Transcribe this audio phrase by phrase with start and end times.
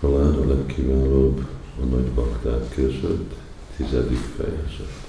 [0.00, 1.46] Halál a legkiválóbb
[1.80, 3.34] a nagy bakták között,
[3.76, 5.08] tizedik fejezet.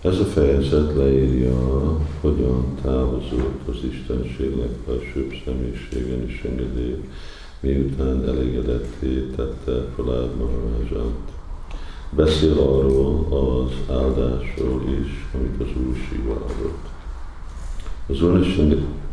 [0.00, 7.02] Ez a fejezet leírja, hogyan távozott az Istenség legfelsőbb személyiségen is engedély,
[7.60, 11.32] miután elégedetté tette Pralád Maharaját.
[12.10, 16.88] Beszél arról az áldásról is, amit az Úr sívádott.
[18.06, 19.04] Az Úr is sívádott.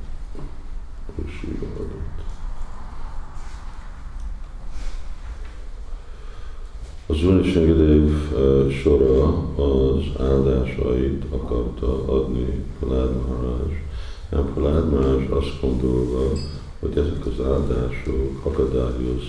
[7.13, 8.12] Az Úrnisengedév
[8.81, 13.84] sora az áldásait akarta adni Pralád Maharaj.
[14.30, 16.31] Nem Pralád Maharaj azt gondolva,
[16.80, 19.23] hogy ezek az áldások akadályoz,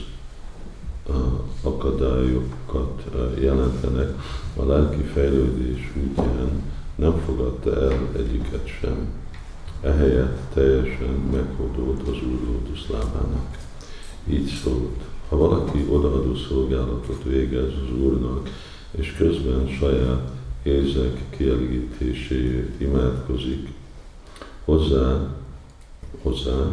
[1.63, 3.05] akadályokat
[3.41, 4.19] jelentenek
[4.57, 6.63] a lelki fejlődés útján,
[6.95, 9.09] nem fogadta el egyiket sem.
[9.81, 13.59] Ehelyett teljesen meghódult az Úr lótuszlábának.
[14.29, 18.49] Így szólt, ha valaki odaadó szolgálatot végez az Úrnak,
[18.91, 20.31] és közben saját
[20.63, 23.69] érzek kielégítéséért imádkozik,
[24.65, 25.29] hozzá,
[26.23, 26.67] hozzá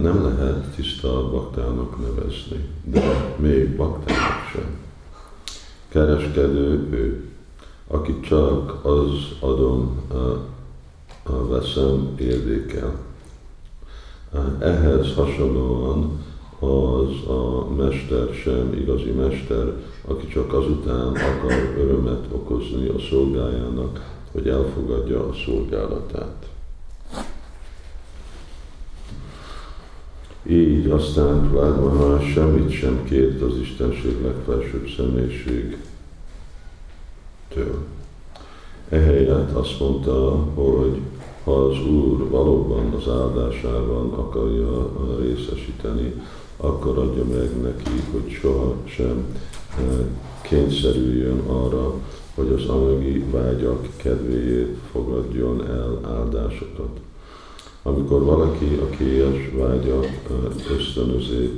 [0.00, 4.80] nem lehet tiszta baktának nevezni, de még baktának sem.
[5.88, 7.30] Kereskedő ő,
[7.86, 10.00] aki csak az adom,
[11.48, 12.94] veszem érdekel.
[14.58, 16.20] Ehhez hasonlóan
[16.62, 19.72] az a mester sem igazi mester,
[20.04, 26.46] aki csak azután akar örömet okozni a szolgájának, hogy elfogadja a szolgálatát.
[30.48, 35.76] Így aztán Vlád semmit sem kért az Istenség legfelsőbb személyiségtől.
[38.88, 41.00] Ehelyett azt mondta, hogy
[41.44, 44.90] ha az Úr valóban az áldásában akarja
[45.20, 46.14] részesíteni,
[46.62, 49.24] akkor adja meg neki, hogy soha sem
[49.78, 49.84] eh,
[50.42, 51.94] kényszerüljön arra,
[52.34, 57.00] hogy az anyagi vágyak kedvéért fogadjon el áldásokat.
[57.82, 61.50] Amikor valaki a kélyes vágyak eh, ösztönözi,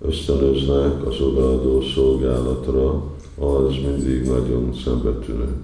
[0.00, 3.02] ösztönöznek az odaadó szolgálatra,
[3.38, 5.54] az mindig nagyon szembetűnő.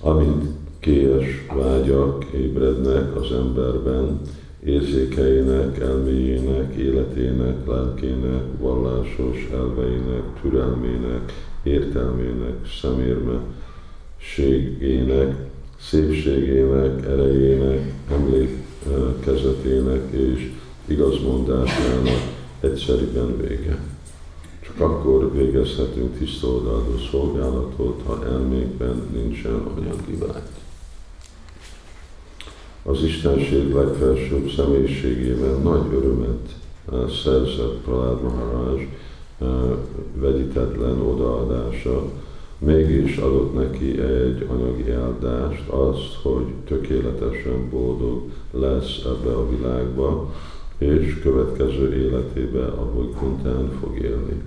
[0.00, 0.44] Amint
[0.80, 4.20] kélyes vágyak ébrednek az emberben,
[4.66, 11.32] érzékeinek, elméjének, életének, lelkének, vallásos elveinek, türelmének,
[11.62, 15.36] értelmének, szemérmeségének,
[15.80, 20.52] szépségének, erejének, emlékezetének és
[20.86, 23.78] igazmondásának egyszerűen vége.
[24.60, 30.65] Csak akkor végezhetünk tisztoldalú szolgálatot, ha elmékben nincsen anyagi vágy
[32.86, 36.54] az Istenség legfelsőbb személyiségében nagy örömet
[36.92, 38.88] eh, szerzett Pralád Maharaj
[39.38, 39.48] eh,
[40.14, 42.02] vegyítetlen odaadása,
[42.58, 50.34] mégis adott neki egy anyagi áldást, azt, hogy tökéletesen boldog lesz ebbe a világba,
[50.78, 54.42] és következő életébe, ahogy Kuntán fog élni.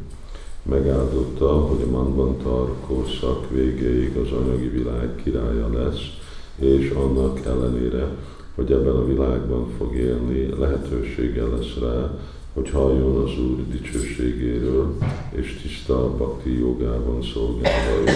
[0.63, 6.18] Megáldotta, hogy a Manbantar korszak végéig az anyagi világ királya lesz,
[6.59, 8.07] és annak ellenére,
[8.55, 12.19] hogy ebben a világban fog élni, lehetősége lesz rá,
[12.53, 14.97] hogy halljon az Úr dicsőségéről,
[15.29, 18.11] és tiszta bakti jogában szolgálva ő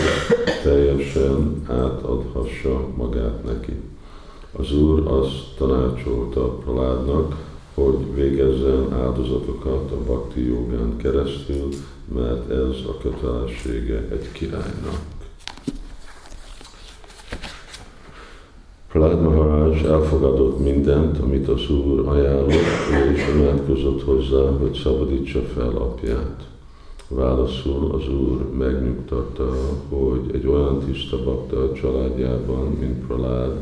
[0.63, 3.73] teljesen átadhassa magát neki.
[4.51, 7.35] Az Úr azt tanácsolta Praládnak,
[7.73, 11.69] hogy végezzen áldozatokat a bakti jogán keresztül,
[12.15, 15.12] mert ez a kötelessége egy királynak.
[18.93, 22.51] Prahlad Maharaj elfogadott mindent, amit az Úr ajánlott,
[23.13, 26.47] és imádkozott hozzá, hogy szabadítsa fel apját.
[27.07, 29.49] Válaszul az Úr megnyugtatta,
[29.89, 33.61] hogy egy olyan tiszta bakta a családjában, mint Pralád,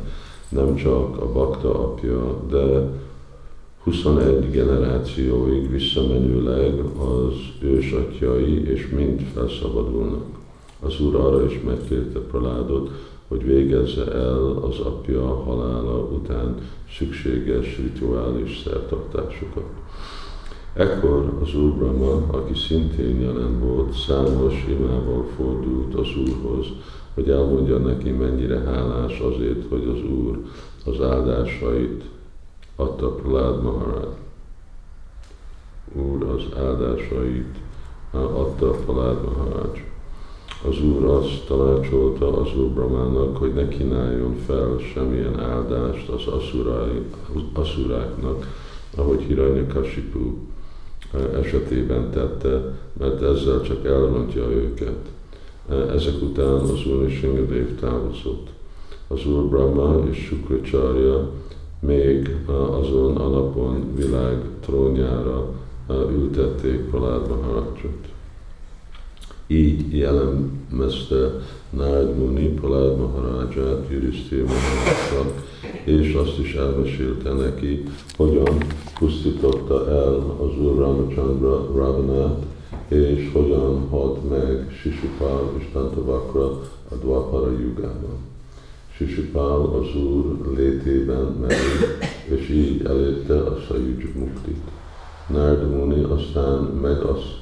[0.50, 2.92] nem csak a bakta apja, de
[3.84, 10.26] 21 generációig visszamenőleg az ősatjai és mind felszabadulnak.
[10.80, 12.90] Az Úr arra is megkérte Praládot,
[13.32, 16.56] hogy végezze el az apja halála után
[16.98, 19.66] szükséges rituális szertartásokat.
[20.74, 26.66] Ekkor az Úr Brahma, aki szintén jelen volt, számos imával fordult az Úrhoz,
[27.14, 30.40] hogy elmondja neki, mennyire hálás azért, hogy az Úr
[30.86, 32.04] az áldásait
[32.76, 34.08] adta Pralád Maharaj.
[35.94, 37.58] Úr az áldásait
[38.12, 39.91] adta Pralád Maharaj
[40.68, 47.02] az Úr azt tanácsolta az Úr Brahmának, hogy ne kínáljon fel semmilyen áldást az aszurai,
[47.54, 48.48] aszuráknak,
[48.96, 50.34] ahogy Hiranyakasipu
[51.42, 55.10] esetében tette, mert ezzel csak elrontja őket.
[55.70, 58.48] Ezek után az Úr és Ingadev távozott.
[59.08, 61.30] Az Úr Brahma és Sukracharya
[61.80, 62.36] még
[62.72, 65.50] azon a napon világ trónjára
[65.90, 68.11] ültették Pralád Maharajot.
[69.52, 75.44] Így jellemezte Nárd Muni Pralád Maharaját Jurisztér Maharaját,
[75.84, 77.84] és azt is elmesélte neki,
[78.18, 78.58] hogyan
[79.00, 82.46] pusztította el az Úr Ramachandra Ravanát,
[82.88, 86.46] és hogyan halt meg Sisupál és Tantavakra
[86.90, 88.18] a Dvapara jugában.
[88.96, 91.56] Sisupál az Úr létében meg,
[92.40, 94.62] és így elérte a Sajuj Muktit.
[95.28, 97.41] Narda Muni aztán meg azt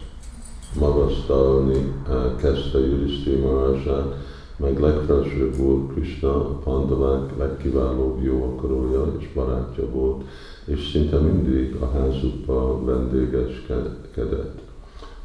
[0.80, 4.16] magasztalni eh, kezdte Juriszti Maharaját,
[4.57, 10.24] meg legfelsőbb volt Krishna, a pandavák legkiválóbb jó akarója és barátja volt,
[10.66, 14.60] és szinte mindig a házukba vendégeskedett.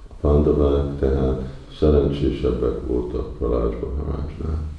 [0.08, 1.42] A pandavák tehát
[1.78, 4.72] szerencsésebbek voltak Pralás Maharajnál.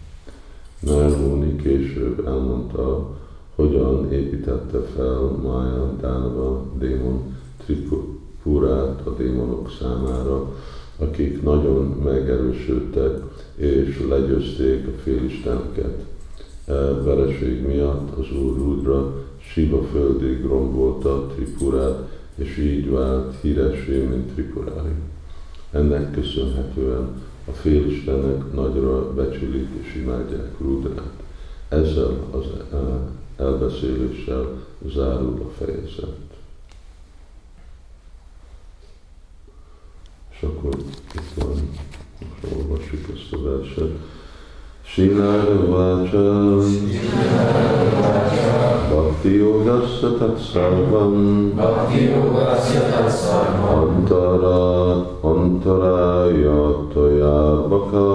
[0.79, 3.09] Narmuni később elmondta,
[3.56, 7.35] hogyan építette fel Maya Dánava démon
[8.45, 10.56] Tripurát a démonok számára,
[11.00, 13.21] akik nagyon megerősödtek
[13.56, 16.06] és legyőzték a félisteneket.
[16.65, 24.33] E vereség miatt az Úr Rudra Siva földig rombolta Tripurát, és így vált híressé, mint
[24.33, 24.94] Tripurái.
[25.71, 31.13] Ennek köszönhetően a félistenek nagyra becsülik és imádják Rudrát.
[31.69, 32.77] Ezzel az e,
[33.44, 34.63] elbeszéléssel
[34.94, 36.25] zárul a fejezet.
[40.34, 40.74] És akkor
[41.15, 41.69] itt van,
[42.19, 43.92] most olvassuk ezt a verset.
[44.88, 46.57] Sinára Vácsa
[48.89, 51.51] Bhakti Yogasya Tat Sarvam.
[51.56, 53.80] Bhakti Yogasya Tat Sarvam.
[53.80, 54.59] Antara
[55.21, 58.07] Antaraya Toya Baka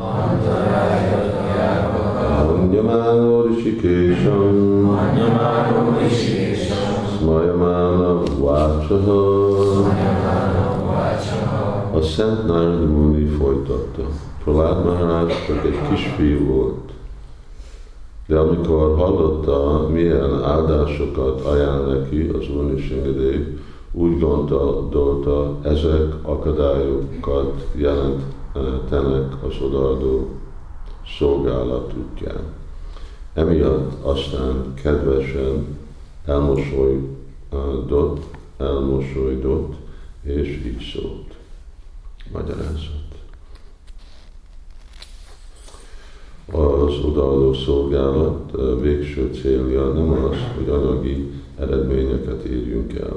[0.00, 4.56] Antaraya Toya Baka Anyamano Rishikesham.
[4.98, 9.25] Anyamano Rishikesham Smayamana Vácsa
[12.06, 14.02] Szent Nárad Muni folytatta.
[14.44, 16.90] Pralád Maharaj csak egy kisfiú volt.
[18.26, 23.40] De amikor hallotta, milyen áldásokat ajánl neki az Unisingadev,
[23.92, 30.28] úgy gondolta, ezek akadályokat jelentenek az odaadó
[31.18, 32.42] szolgálat útján.
[33.34, 35.78] Emiatt aztán kedvesen
[36.26, 38.20] elmosolydott,
[38.58, 39.74] elmosolydott,
[40.22, 41.34] és így szólt.
[42.32, 43.04] Magyarázat.
[46.52, 53.16] Az odaadó szolgálat végső célja nem az, hogy anyagi eredményeket érjünk el.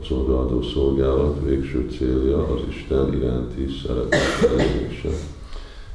[0.00, 5.08] Az odaadó szolgálat végső célja az Isten iránti szeretet elérése.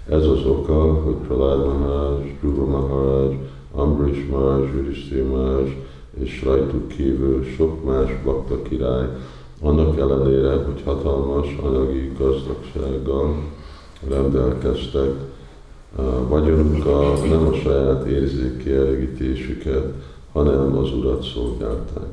[0.10, 3.38] Ez az oka, hogy Pralád Maharaj, Dhruva Maharaj,
[3.72, 5.86] Ambrish Maharaj, Yudhishthir Maharaj
[6.20, 9.08] és rajtuk kívül sok más bakta király
[9.64, 13.36] annak ellenére, hogy hatalmas anyagi gazdagsággal
[14.08, 15.12] rendelkeztek,
[16.28, 19.94] vagyonunkkal nem a saját érzékkielégítésüket,
[20.32, 22.10] hanem az Urat szolgálták.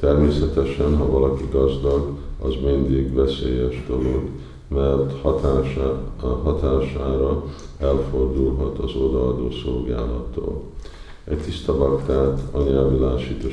[0.00, 2.08] Természetesen, ha valaki gazdag,
[2.42, 4.22] az mindig veszélyes dolog,
[4.68, 6.00] mert hatása,
[6.42, 7.44] hatására
[7.78, 10.62] elfordulhat az odaadó szolgálattól.
[11.24, 13.48] Egy tiszta baktát a nyelvilásító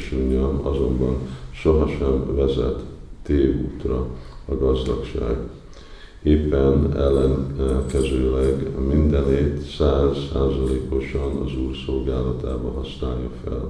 [0.63, 1.15] azonban
[1.51, 2.79] sohasem vezet
[3.23, 4.07] tévútra
[4.45, 5.37] a gazdagság.
[6.23, 13.67] Éppen ellenkezőleg mindenét száz százalékosan az Úr szolgálatába használja fel.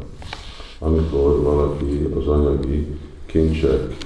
[0.80, 2.88] Amikor valaki az anyagi
[3.26, 3.98] kincsek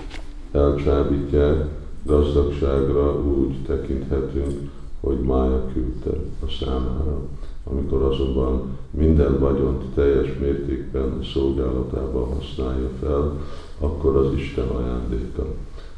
[0.51, 1.65] elcsábítják,
[2.05, 4.69] gazdagságra úgy tekinthetünk,
[4.99, 6.09] hogy mája küldte
[6.45, 7.21] a számára.
[7.63, 13.39] Amikor azonban minden vagyont teljes mértékben szolgálatába használja fel,
[13.79, 15.45] akkor az Isten ajándéka.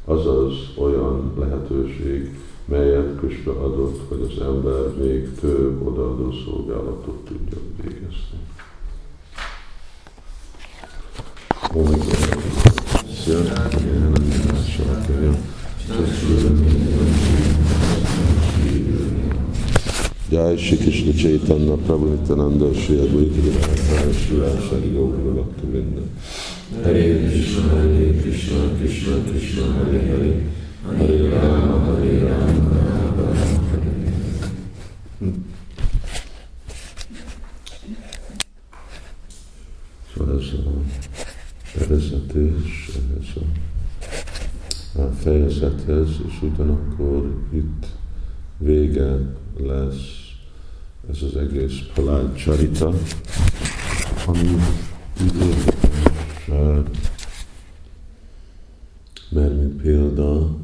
[0.05, 8.39] Azaz olyan lehetőség, melyet Krishna adott, hogy az ember még több odaadó szolgálatot tudjon végezni.
[20.27, 26.01] Jai Shri Krishna Chaitanya Prabhu Nityananda Shri Advaita Gadadhara Shri Rasa Yoga Bhakta Vinda
[26.83, 30.33] Hare Krishna, Hare Krishna, Krishna Krishna, Hare Hare,
[30.97, 33.95] Hare Rama, Hare Rama, Rama Rama, Hare
[40.15, 42.89] Szóval ez a vezetés,
[43.19, 43.41] ez
[44.95, 47.85] a fejezethez, és ugyanakkor itt
[48.57, 49.17] vége
[49.57, 50.25] lesz
[51.09, 52.93] ez az egész Palád Charita,
[54.25, 54.55] ami
[55.21, 56.45] így érdekes,
[59.29, 60.55] mert mint példa,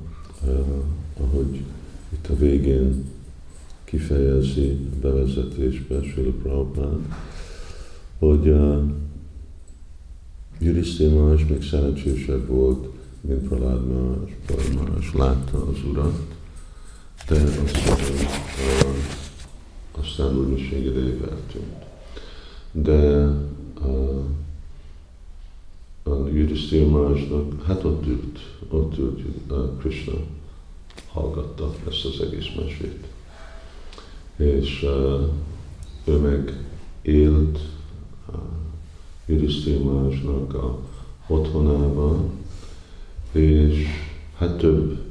[1.18, 1.64] ahogy
[2.10, 3.06] itt a végén
[3.84, 7.00] kifejezi bevezetésbe Srila Prabhupád,
[8.20, 8.84] hogy uh,
[10.60, 12.88] Yudhiszthira még szerencsésebb volt,
[13.22, 14.38] mint Pralád Maharaj.
[14.46, 16.22] Pralád látta az urat,
[17.32, 17.98] de aztán,
[19.92, 21.86] aztán úgy most még eltűnt.
[22.72, 23.24] De
[26.04, 30.14] a Yudhiszthira Maharajnak, hát ott ült, ott ült Krishna,
[31.08, 33.08] hallgatta ezt az egész mesét.
[34.36, 34.86] És
[36.06, 36.66] ő meg
[37.02, 37.60] élt
[38.28, 38.36] uh,
[39.26, 39.84] Yudhiszthira
[40.54, 40.80] a
[41.28, 42.32] otthonában,
[43.32, 43.86] és
[44.38, 45.11] hát több,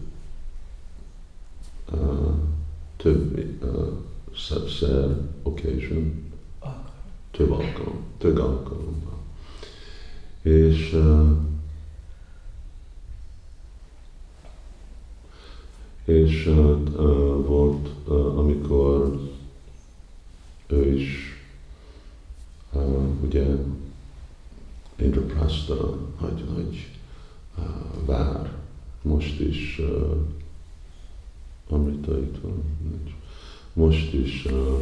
[2.96, 6.32] több uh, szer, occasion,
[7.30, 9.18] több alkalom, több alkalommal.
[10.42, 10.96] És
[16.04, 19.20] és uh, volt, amikor
[20.66, 21.40] ő is
[23.22, 23.46] ugye
[24.96, 26.88] Indraprasta nagy, nagy
[27.58, 27.64] uh,
[28.06, 28.58] vár,
[29.02, 29.80] most is
[31.70, 32.62] Amrita itt van,
[33.72, 34.80] most is uh,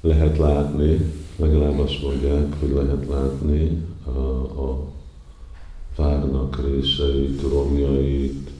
[0.00, 4.18] lehet látni, legalább azt mondják, hogy lehet látni a,
[4.62, 4.92] a
[5.96, 8.50] várnak részeit, romjait,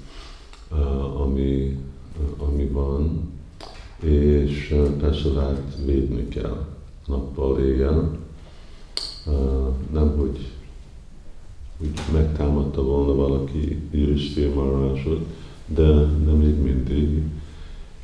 [1.16, 1.78] ami,
[2.36, 3.32] ami van,
[4.00, 6.66] és persze várt védni kell
[7.06, 8.18] nappal, éjjel.
[9.92, 10.50] Nem, hogy
[11.78, 15.26] úgy megtámadta volna valaki Yudhiszthira Maharajot,
[15.66, 17.22] de nem még mindig.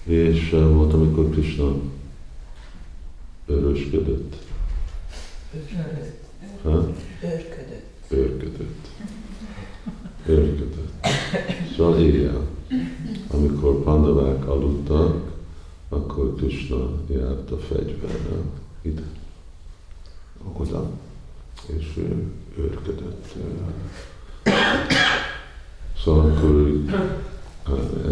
[0.05, 1.75] És volt, amikor Krishna
[3.47, 4.37] örösködött.
[7.23, 7.85] Őrködött.
[8.09, 8.89] Őrködött.
[10.27, 11.07] Őrködött.
[11.77, 12.47] Szóval éjjel,
[13.31, 15.33] amikor pandavák aludtak,
[15.89, 18.45] akkor Krishna járt a fegyverrel
[18.83, 19.03] ide,
[20.53, 20.91] oda,
[21.67, 22.25] és ő
[22.59, 23.35] őrködött.
[26.05, 26.83] Szóval akkor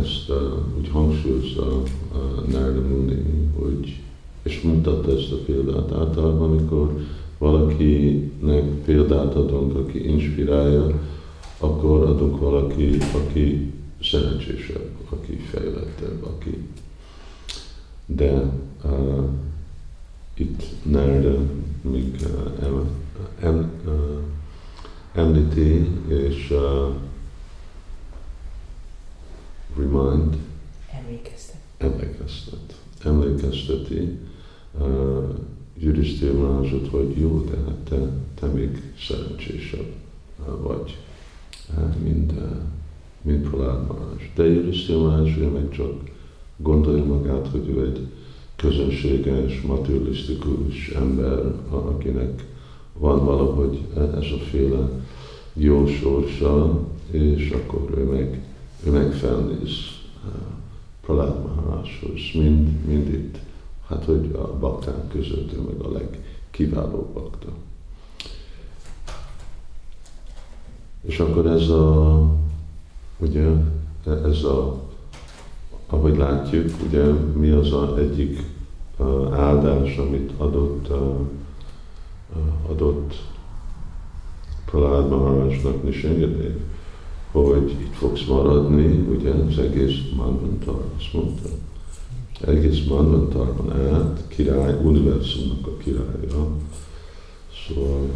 [0.03, 0.33] ezt
[0.79, 1.83] úgy hangsúlyozza
[2.51, 3.23] Narda Muni,
[3.59, 3.97] hogy
[4.43, 5.93] és mutatta ezt a példát.
[5.93, 7.01] Általában, amikor
[7.39, 11.01] valakinek példát adunk, aki inspirálja,
[11.59, 16.67] akkor adunk valaki, aki szerencsésebb, aki fejlettebb, aki.
[18.07, 18.53] De
[18.85, 19.25] uh,
[20.35, 21.39] itt Nerda
[21.81, 22.89] még uh,
[23.41, 23.93] em, uh,
[25.13, 26.95] említi és uh,
[29.77, 30.37] remind,
[30.93, 34.19] emlékeztet, emlékeztet, emlékezteti
[34.79, 35.29] uh,
[35.79, 36.61] Yudhiszthira
[36.91, 37.97] hogy jó, de hát te,
[38.35, 39.93] te még szerencsésebb
[40.39, 40.97] uh, vagy
[42.03, 42.33] mint,
[43.23, 44.31] mint Pralád Maharaj.
[44.35, 45.93] De Yudhiszthira Maharaj meg csak
[46.57, 48.07] gondolja magát, hogy ő egy
[48.57, 52.45] közönséges, materialisztikus ember, akinek
[52.93, 54.89] van valahogy ez a féle
[55.53, 58.43] jó sorsa, és akkor ő meg,
[58.85, 59.71] ő meg felnéz
[61.01, 63.39] Pralád Maharajhoz, mind, mind itt,
[63.87, 67.49] hát hogy a bakták között ő meg a legkiválóbb bakta.
[71.01, 72.23] És akkor ez a,
[73.19, 73.47] ugye,
[74.05, 74.83] ez a,
[75.87, 78.43] ahogy látjuk, ugye mi az a egyik
[79.33, 80.89] áldás, amit adott,
[82.69, 83.15] adott
[84.65, 86.57] Pralád Maharajnak Nisengedev,
[87.33, 91.49] hogy itt fogsz maradni, ugye az egész Manvantar, azt mondta.
[92.47, 96.49] Egész Manvantarban át, király, univerzumnak a királya.
[97.67, 98.11] Szóval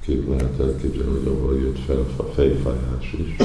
[0.00, 3.36] kép lehet elképzelni, hogy abban jött fel a fejfájás is,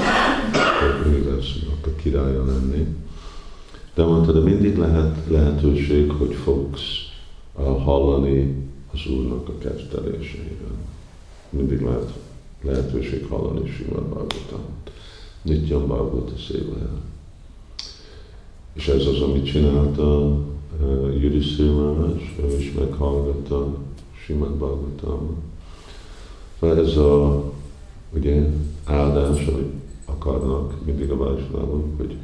[0.79, 2.88] hogy univerzumnak a királya lenni.
[3.96, 7.10] De mondta, de mindig lehet lehetőség, hogy fogsz
[7.84, 8.55] hallani
[8.93, 10.75] az Úrnak a ketteléseiről.
[11.50, 12.13] Mindig lehet
[12.61, 14.91] lehetőség hallani Simad Bhagavatamot.
[15.41, 16.91] Nityam Bhagavata szévaja.
[18.73, 20.19] És ez az, amit csinálta
[20.81, 23.77] uh, Yudhiszthira ő is meghallgatta
[24.25, 25.37] Simad Bhagavatamot
[26.59, 27.43] Szóval ez a
[28.13, 28.45] ugye,
[28.85, 29.73] áldás, amit
[30.05, 32.17] akarnak mindig a Vajsnávok, hogy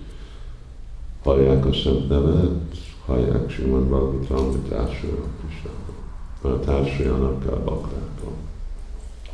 [1.23, 6.59] hallják a Szent Nevet, hallják Simon Bhagavatam, hogy társuljanak Krisnába.
[6.59, 8.31] Társuljanak kell baktákkal.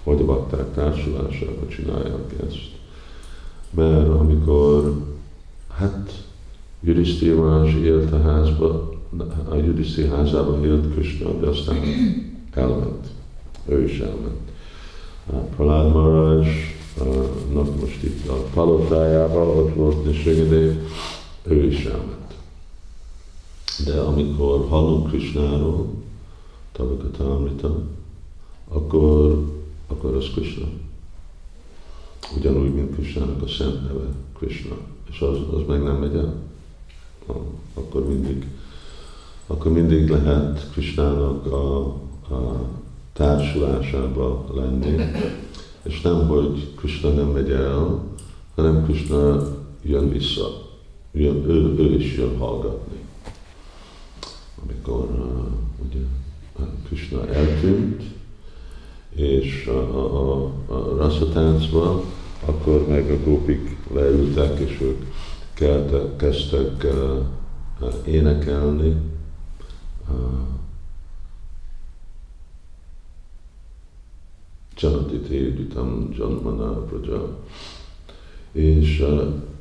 [0.03, 2.72] Hogy a bakták társulásában csinálják ezt.
[3.69, 5.03] mert amikor
[5.69, 6.24] hát
[6.81, 8.93] Juriszti Maharaj élt a házba,
[9.50, 11.77] a Juriszti házában élt Krishna, de aztán
[12.53, 13.07] elment.
[13.65, 14.51] Ő is elment.
[15.55, 16.45] Pralád Maharaj
[17.81, 20.75] most itt a palotájában, ott volt Nisringadev,
[21.43, 22.33] ő is elment.
[23.86, 25.88] De amikor hallunk Krishnáról,
[26.72, 27.81] Tavakata Amrita,
[28.69, 29.52] akkor, akkor
[30.24, 30.65] az Krishna.
[32.38, 34.06] Ugyanúgy, mint Krishnának a szent neve,
[34.38, 34.75] Krishna.
[35.12, 36.34] És az, az meg nem megy el.
[37.74, 38.48] Akkor mindig,
[39.48, 41.86] akkor mindig lehet Krishnának a,
[42.30, 42.70] a
[43.13, 44.96] társulásába lenni.
[45.84, 48.03] És nem, hogy Krishna nem megy el,
[48.56, 49.48] hanem Krishna
[49.82, 50.62] jön vissza.
[51.12, 52.98] Jön, ő, ő is jön hallgatni.
[54.63, 56.00] Amikor uh, ugye,
[56.88, 58.03] Krishna eltűnt,
[59.15, 62.01] és a, a, a raszatáncban,
[62.46, 65.05] akkor meg a gópik leültek, és ők
[65.53, 68.96] keltek, kezdtek uh, énekelni.
[70.10, 70.51] Uh,
[74.77, 77.38] Janati Téditam Janmana Praja.
[78.51, 79.05] És,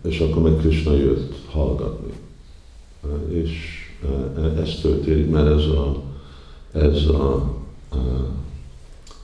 [0.02, 2.12] és akkor meg Krishna jött hallgatni.
[3.28, 3.50] És
[4.56, 6.02] ez történik, mert ez a,
[6.72, 7.54] ez a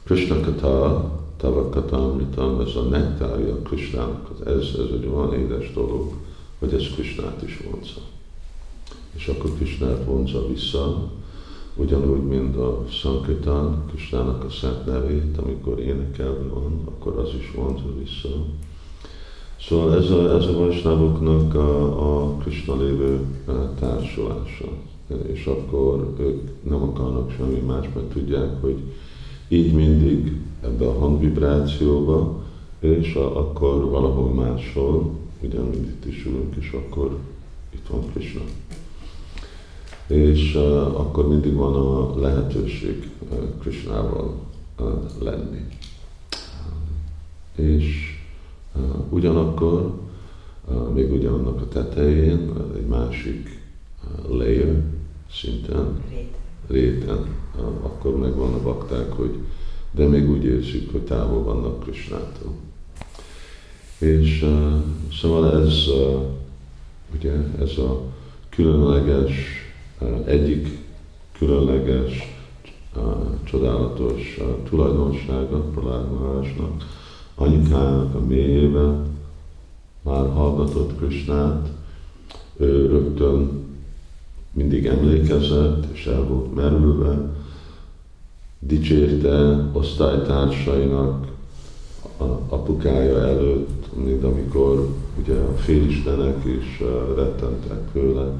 [0.08, 6.12] Krishna Kata, Tava Katamritam, ez a nektárja Krishnának, ez, ez egy olyan édes dolog,
[6.58, 8.00] hogy ez Krishnát is vonza.
[9.14, 11.10] És akkor Krishnát vonza vissza,
[11.76, 17.98] ugyanúgy, mint a Sankirtan, Krishnának a szent nevét, amikor énekelve van, akkor az is vonza
[17.98, 18.28] vissza.
[19.60, 23.20] Szóval ez a, ez a Vajsnávoknak a, a Krishna lévő
[23.80, 24.68] társulása.
[25.26, 28.76] És akkor ők nem akarnak semmi más, mert tudják, hogy
[29.48, 32.42] így mindig ebbe a hangvibrációba,
[32.80, 37.18] és akkor valahol máshol, ugyanúgy itt is ülünk, és akkor
[37.74, 38.40] itt van Krishna.
[40.06, 44.34] És uh, akkor mindig van a lehetőség uh, Krishnával
[44.78, 44.88] uh,
[45.20, 45.66] lenni.
[47.54, 48.16] És
[48.76, 49.92] uh, ugyanakkor,
[50.68, 53.62] uh, még ugyanannak a tetején, uh, egy másik
[54.04, 54.82] uh, layer
[55.30, 56.02] szinten,
[56.68, 57.26] réten,
[57.82, 59.34] akkor megvan a bakták, hogy
[59.90, 62.52] de még úgy érzik, hogy távol vannak Krisnától.
[63.98, 64.46] És
[65.20, 66.22] szóval ez, uh,
[67.14, 68.02] ugye, ez a
[68.48, 69.32] különleges,
[70.00, 70.78] uh, egyik
[71.38, 72.36] különleges,
[73.44, 76.84] csodálatos uh, tulajdonsága Pralád Marásnak,
[77.34, 79.06] anyukájának a mélyében
[80.02, 81.68] már hallgatott Krisnát,
[82.56, 83.67] ő rögtön
[84.58, 87.18] mindig emlékezett, és el volt merülve,
[88.58, 91.26] dicsérte osztálytársainak,
[92.18, 94.88] a apukája előtt, mint amikor
[95.22, 96.82] ugye a félistenek is
[97.16, 98.32] rettentek tőle,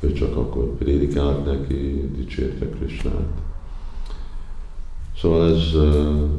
[0.00, 3.42] ő csak akkor prédikált neki, dicsérte Krisnát.
[5.20, 5.72] Szóval ez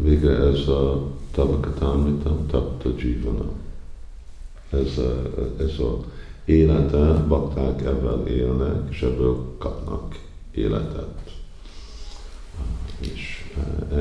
[0.01, 3.49] végre ez a Tavakatamritam Tapta Jivana.
[4.69, 5.23] Ez a,
[5.59, 5.97] ez a
[6.47, 10.19] élete, bakták ebben élnek, és ebből kapnak
[10.51, 11.31] életet.
[12.99, 13.53] És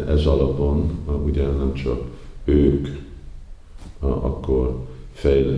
[0.08, 0.90] ez alapon
[1.24, 2.00] ugye nem csak
[2.44, 2.88] ők
[3.98, 4.86] akkor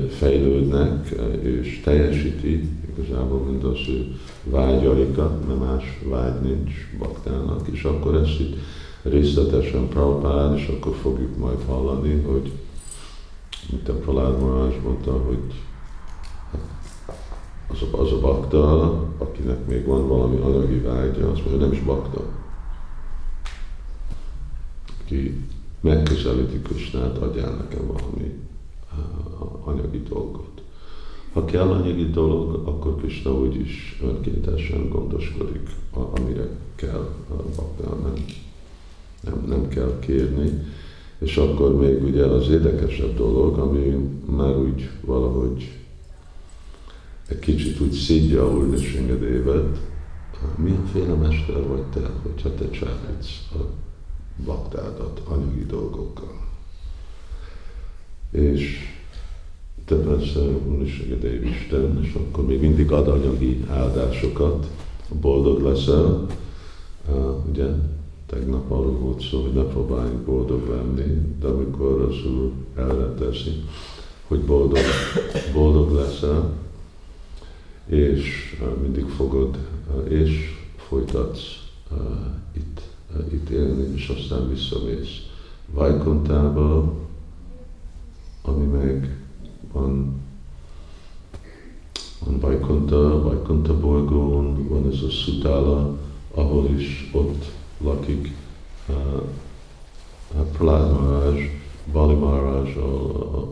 [0.08, 1.08] fejlődnek
[1.42, 8.40] és teljesíti igazából mind az ő vágyaikat, mert más vágy nincs baktának, és akkor ezt
[8.40, 8.56] itt
[9.02, 12.52] részletesen Prabhupád, és akkor fogjuk majd hallani, hogy
[13.70, 14.40] mint a Pralád
[14.82, 15.38] mondta, hogy
[17.70, 21.80] az a, az a bakta, akinek még van valami anyagi vágya, azt mondja, nem is
[21.80, 22.24] bakta.
[25.04, 25.46] Ki
[25.80, 28.40] megközelíti Krisnát, adjál nekem valami
[28.92, 30.62] uh, anyagi dolgot.
[31.32, 37.08] Ha kell anyagi dolog, akkor Krishna úgyis önkéntesen gondoskodik, amire kell
[37.56, 38.24] bakta, nem,
[39.20, 40.62] nem, nem kell kérni.
[41.18, 45.78] És akkor még ugye az érdekesebb dolog, ami már úgy valahogy
[47.28, 49.78] egy kicsit úgy szidja a Úrnisringadévet,
[50.56, 53.58] milyenféle mester vagy te, hogyha te csábítsz a
[54.44, 56.40] baktádat anyagi dolgokkal.
[58.30, 58.76] És
[59.84, 64.66] te persze Úrnisringadév Isten, és akkor még mindig ad anyagi áldásokat,
[65.20, 66.26] boldog leszel,
[67.08, 67.66] uh, ugye,
[68.26, 73.62] tegnap arról volt szó, hogy ne próbáljunk boldog lenni, de amikor az Úr elrendezi,
[74.26, 74.78] hogy boldog,
[75.52, 76.52] boldog leszel,
[77.88, 79.58] és mindig fogod,
[80.08, 81.40] és folytatsz
[82.52, 82.80] itt,
[83.32, 85.26] itt élni, és aztán visszamész
[85.72, 86.92] Vajkontába,
[88.42, 89.18] ami meg
[89.72, 90.20] van
[92.40, 95.96] Vaikuntha, Vaikuntha bolygón, van ez a Sutala,
[96.34, 97.44] ahol is ott
[97.80, 98.32] lakik
[98.88, 99.22] uh,
[100.52, 102.76] Prahlad Maharaj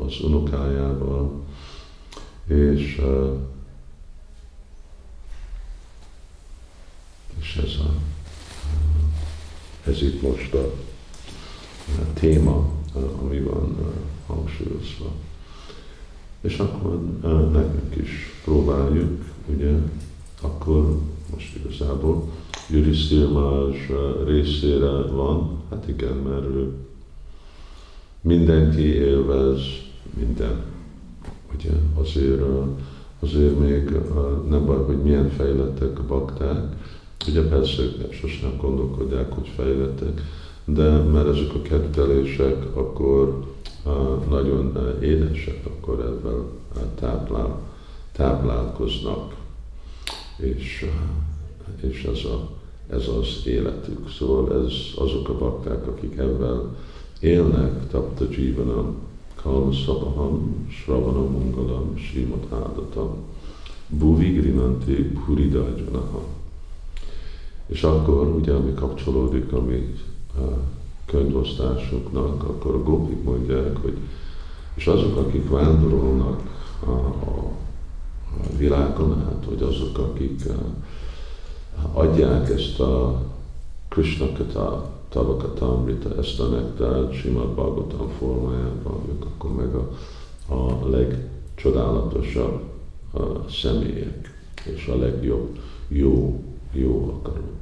[0.06, 1.30] az unokájával,
[2.46, 3.38] és, uh,
[7.58, 7.94] ez, a,
[9.90, 10.72] ez itt most a,
[12.14, 12.70] téma,
[13.22, 13.76] ami van
[14.26, 15.12] hangsúlyozva.
[16.40, 17.00] És akkor
[17.52, 19.72] nekünk is próbáljuk, ugye,
[20.40, 20.98] akkor
[21.32, 22.32] most igazából
[22.70, 23.90] Jurisztir más
[24.26, 26.72] részére van, hát igen, mert ő
[28.20, 29.60] mindenki élvez
[30.18, 30.62] minden.
[31.54, 32.42] Ugye azért,
[33.20, 33.90] azért még
[34.48, 36.76] nem baj, hogy milyen fejlettek a bakták,
[37.28, 40.22] ugye persze ők sosem gondolkodják, hogy fejlettek,
[40.64, 43.44] de mert ezek a kettelések akkor
[44.28, 46.44] nagyon édesek, akkor ebben
[46.94, 47.60] táplál,
[48.12, 49.34] táplálkoznak,
[50.36, 50.86] és,
[51.80, 52.48] és ez, a,
[52.88, 54.10] ez az életük.
[54.18, 56.76] Szóval ez azok a bakták, akik ebben
[57.20, 58.94] élnek, tapta jivanam,
[59.34, 63.16] kalma szabaham, sravanam mungalam, simat ádatam,
[63.88, 66.22] buvi grinanti puridajanaha.
[67.66, 69.94] És akkor ugye, ami kapcsolódik a mi
[71.06, 73.96] könyvosztásoknak, akkor a gopik mondják, hogy
[74.74, 76.40] és azok, akik vándorolnak
[76.86, 77.50] a, a,
[78.56, 80.42] világon át, vagy azok, akik
[81.92, 83.22] adják ezt a
[83.88, 89.90] Krishna Kata, Tavakata Amrita, ezt a nektárt Simad Bhagavatam formájában, ők akkor meg a,
[90.54, 92.60] a legcsodálatosabb
[93.12, 94.34] a személyek,
[94.74, 97.56] és a legjobb jó, jó akarunk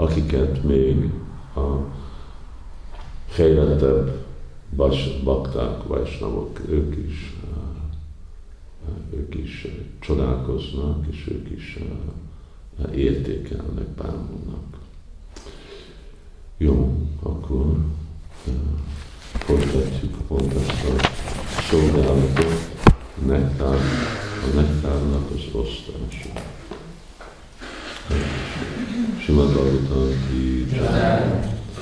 [0.00, 1.10] akiket még
[1.54, 1.76] a
[3.26, 4.24] fejlettebb
[5.24, 7.36] bakták, vajsnavok, ők is,
[9.14, 9.66] ők is
[9.98, 11.78] csodálkoznak, és ők is
[12.94, 14.78] értékelnek, bámulnak.
[16.56, 17.76] Jó, akkor
[19.32, 21.08] folytatjuk pont ezt a
[21.70, 22.70] szolgálatot,
[23.26, 23.78] nektár,
[24.42, 26.30] a nektárnak az osztása.
[29.22, 30.66] Shimad Bhagavatam ki